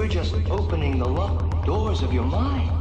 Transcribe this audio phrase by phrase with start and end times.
[0.00, 2.79] We're just opening the locked doors of your mind.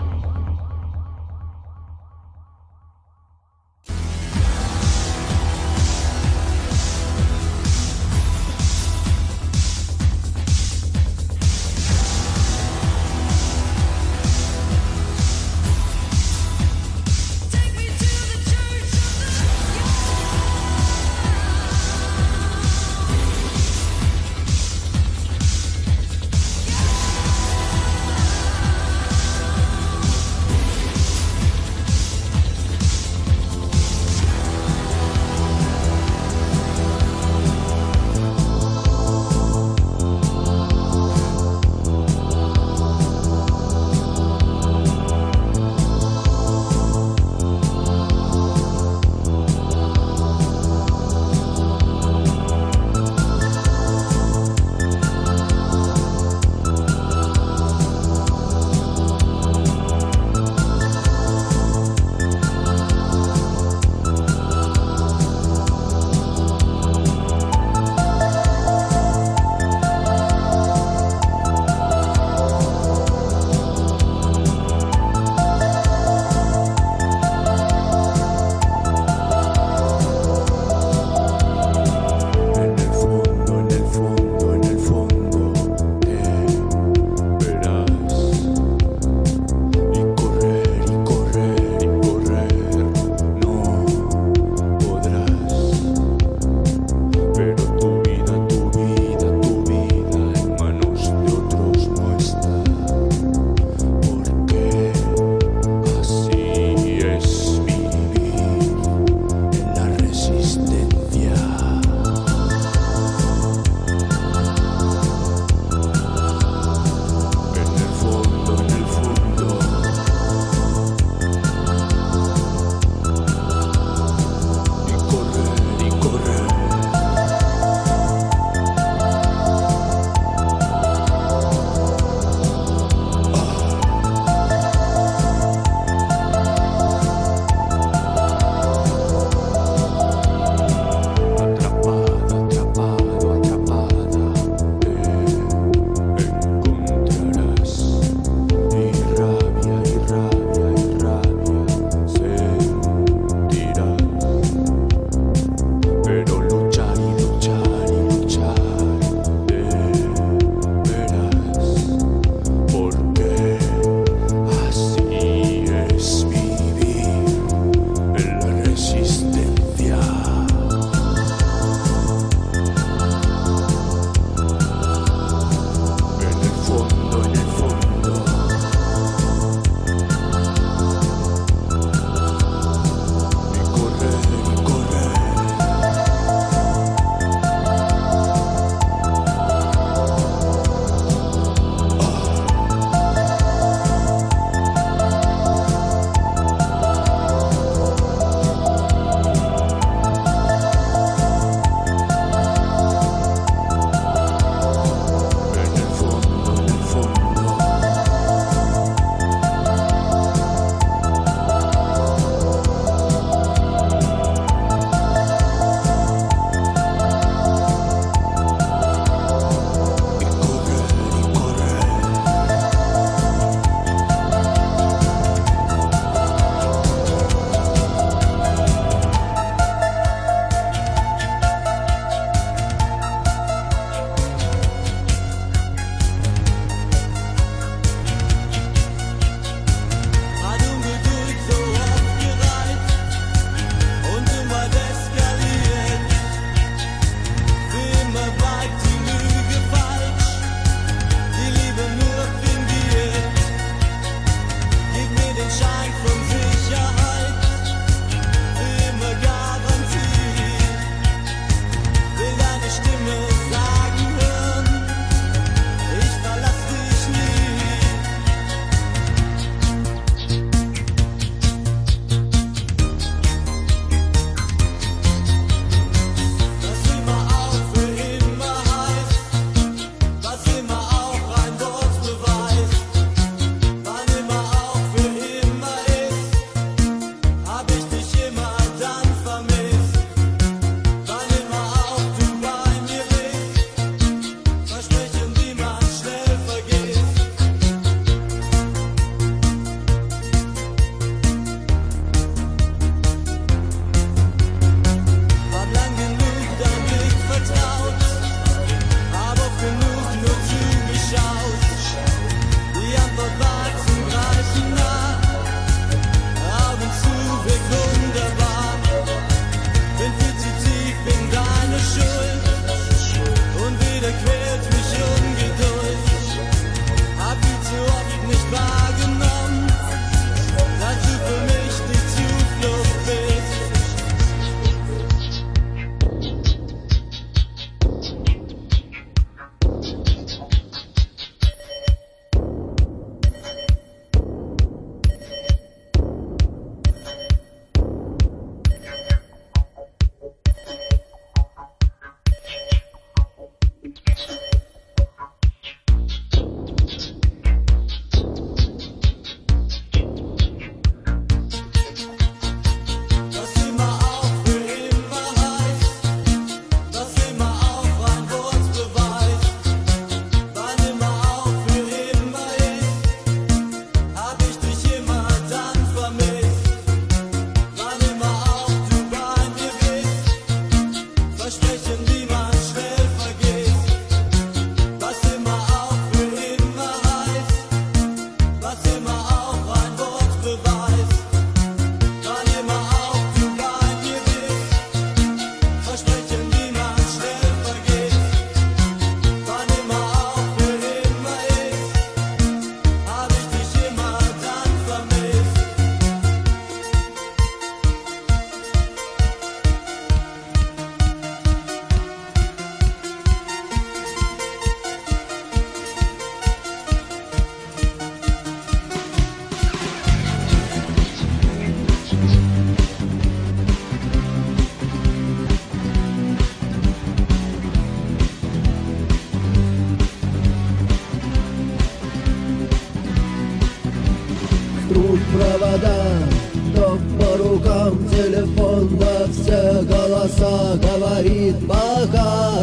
[440.39, 442.53] голоса говорит пока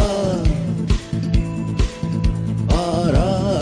[2.68, 3.60] пора.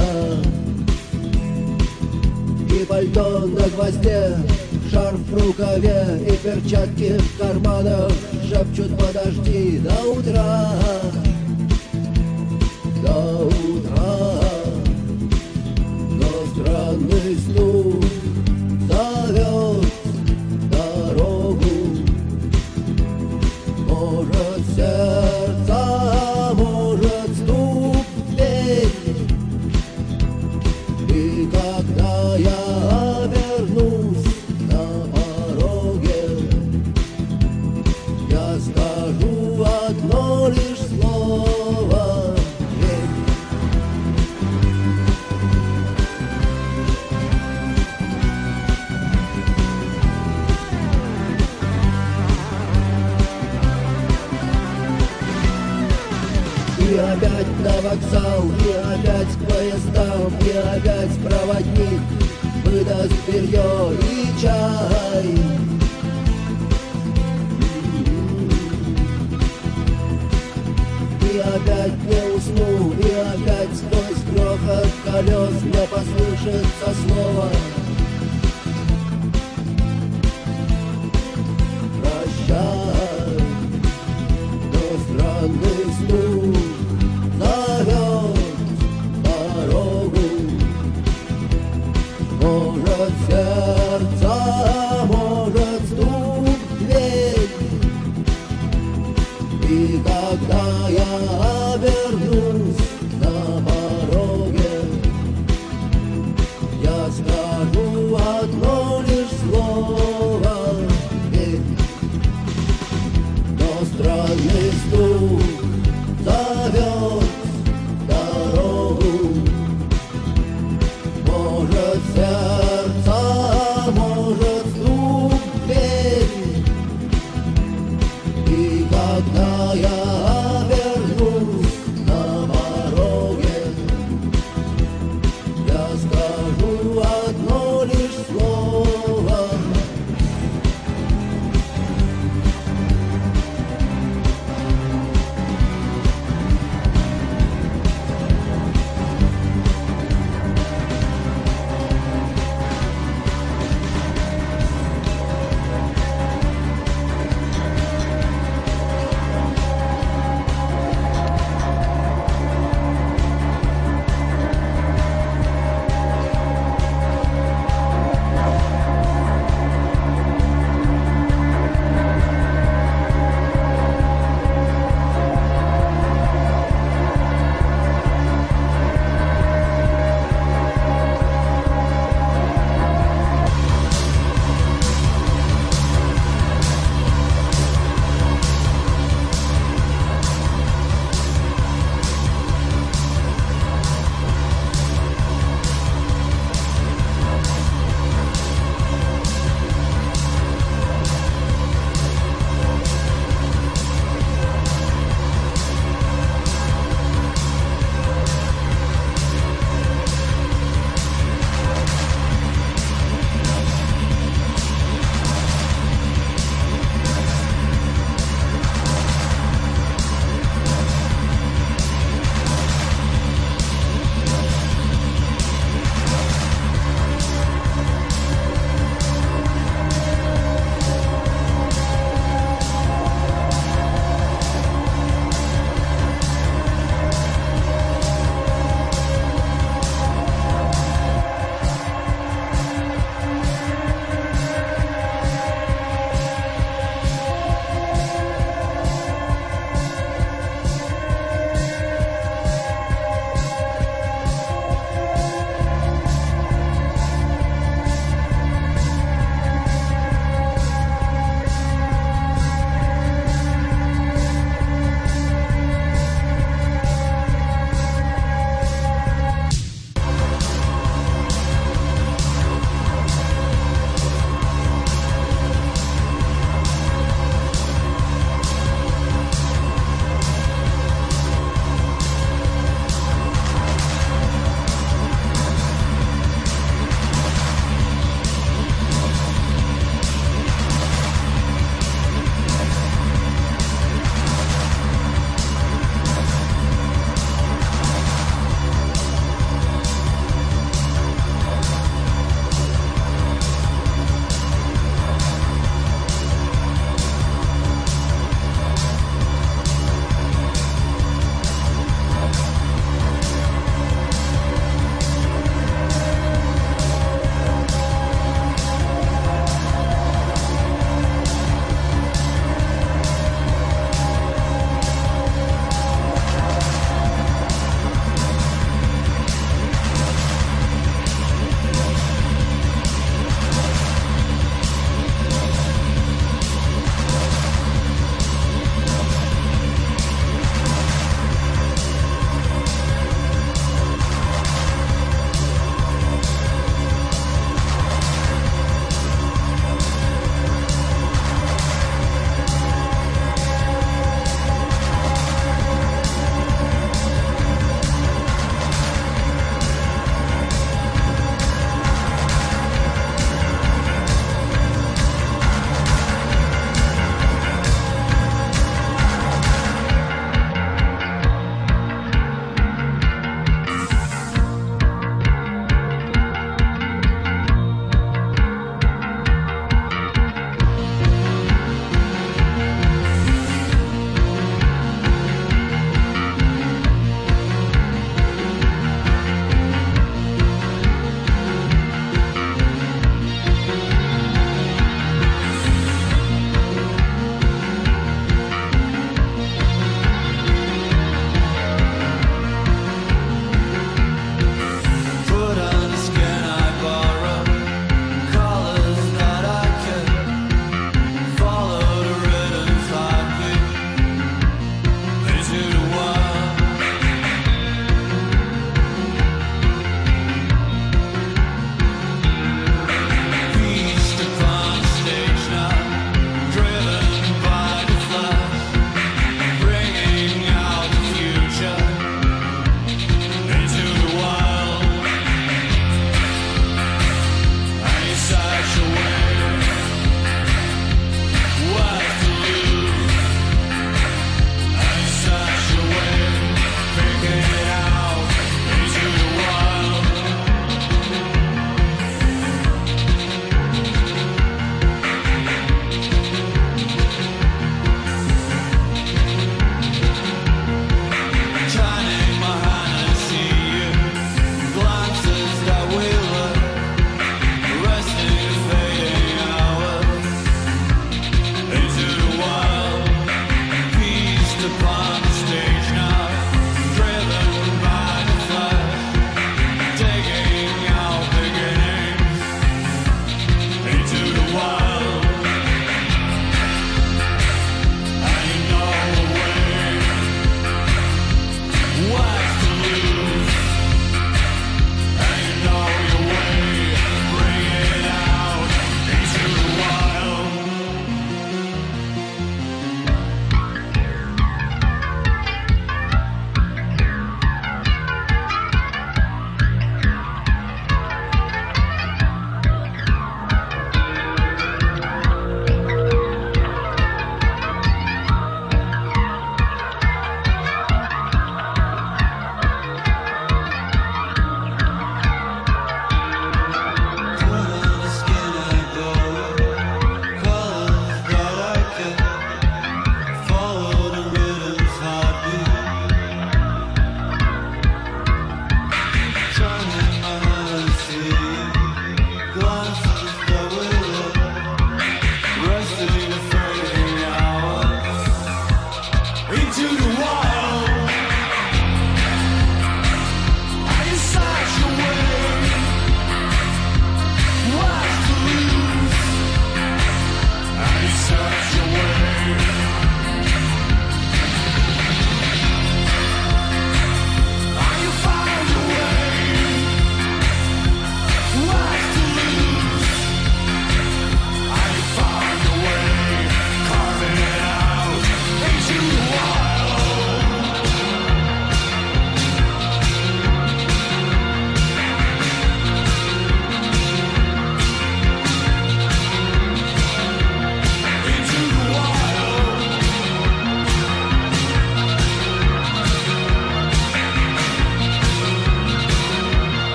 [2.70, 4.36] И пальто на гвозде,
[4.90, 8.12] шарф в рукаве и перчатки в карманах
[8.48, 10.72] шепчут подожди до утра.
[13.02, 14.40] До утра,
[16.10, 17.83] но странный стук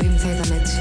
[0.00, 0.79] dream, faith, I met you.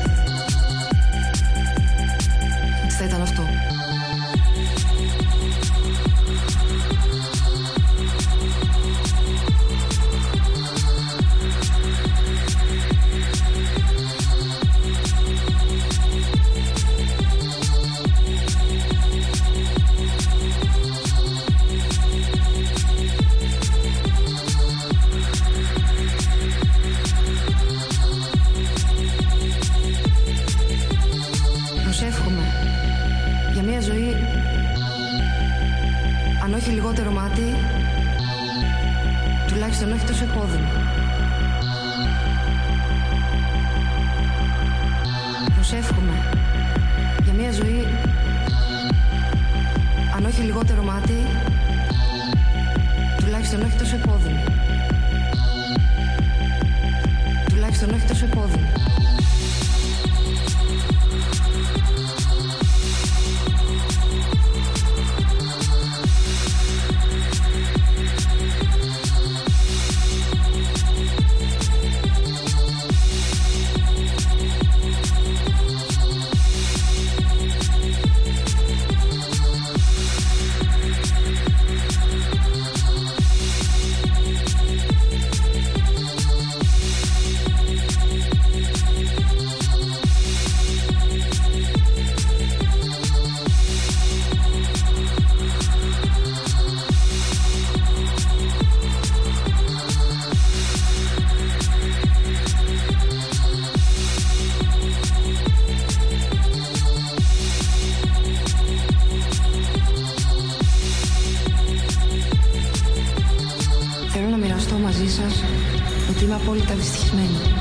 [116.29, 117.58] είμαι απόλυτα δυστυχισμένη.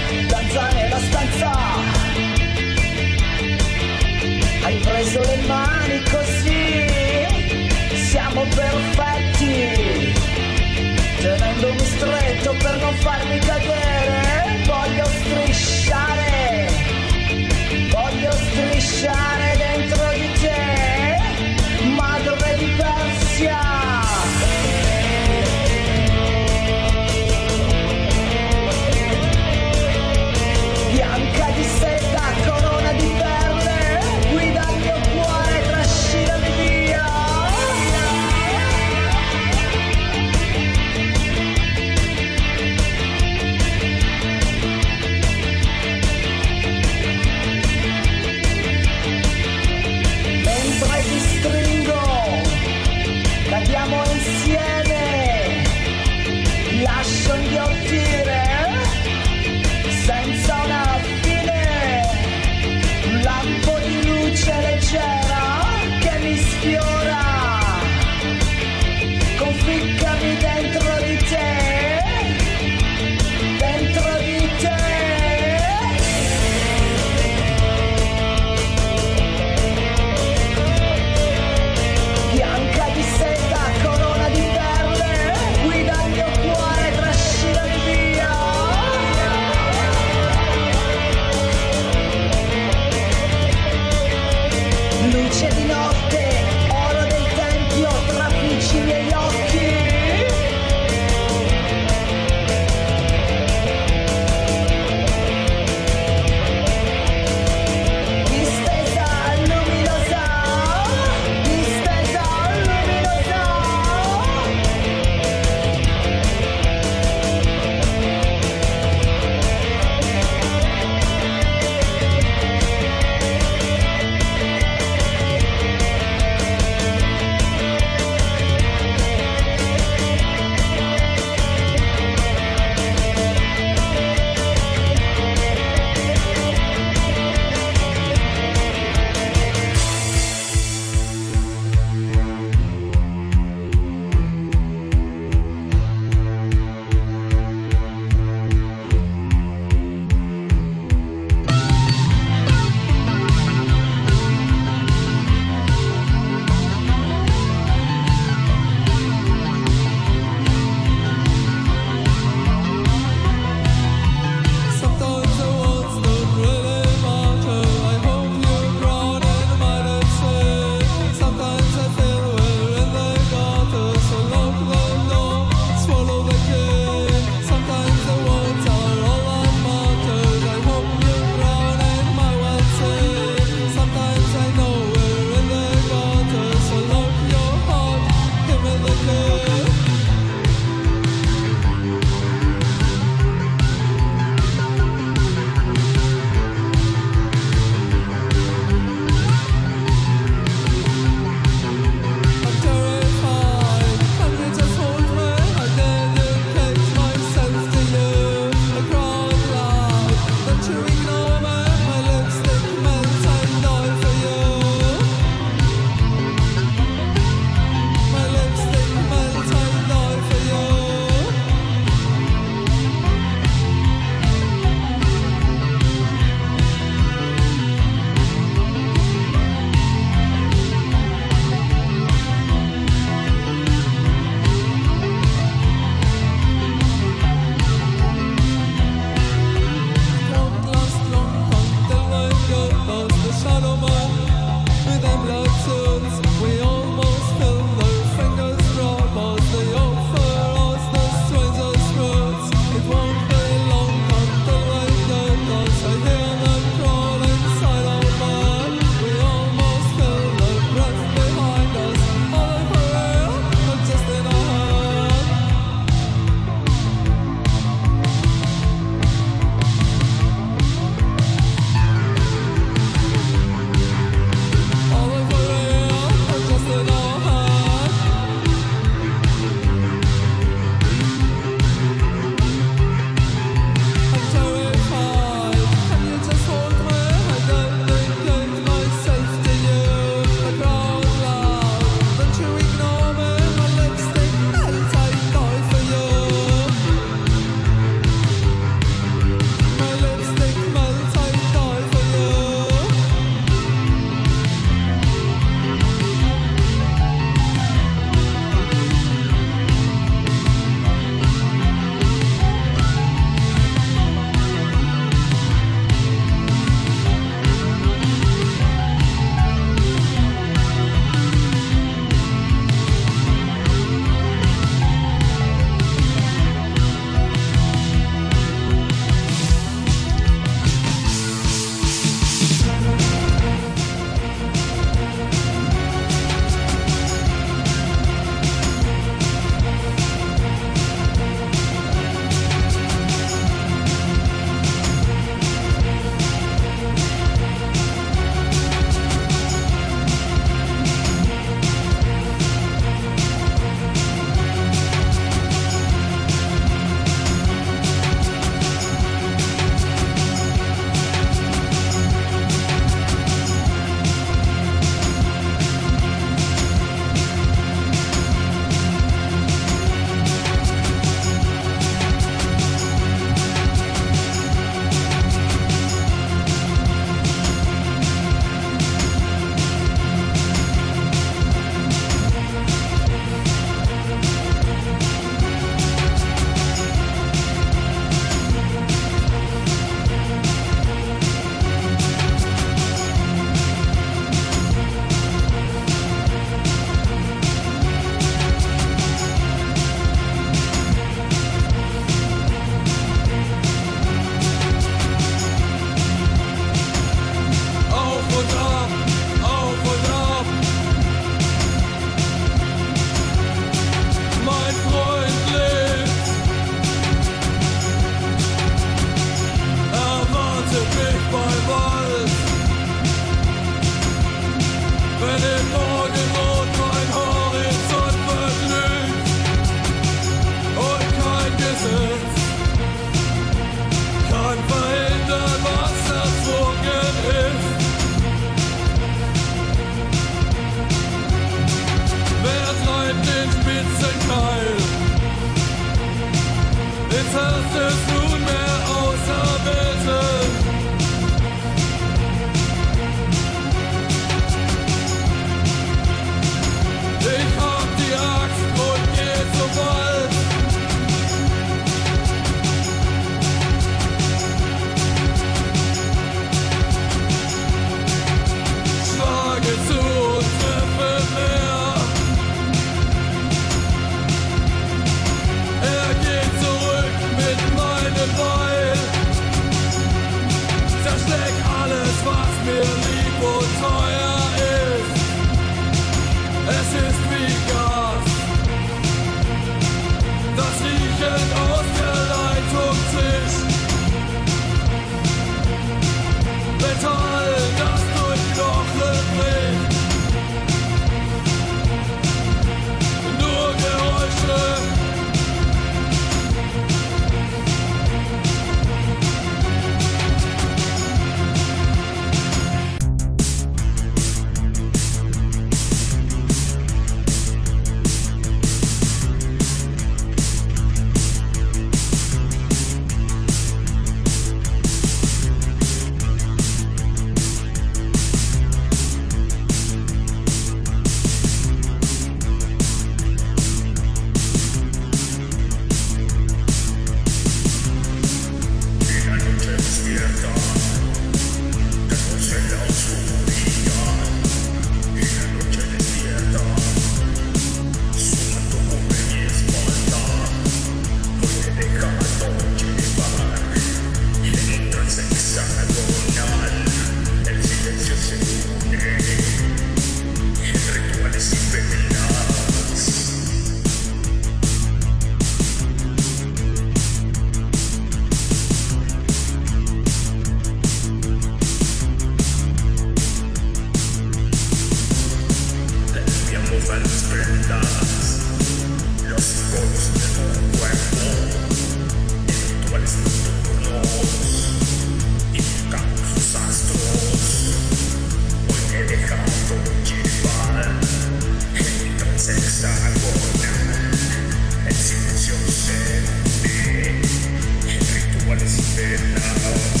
[599.71, 600.00] Yeah.